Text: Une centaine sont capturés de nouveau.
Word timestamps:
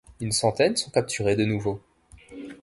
Une 0.19 0.31
centaine 0.31 0.75
sont 0.75 0.89
capturés 0.89 1.35
de 1.35 1.45
nouveau. 1.45 1.79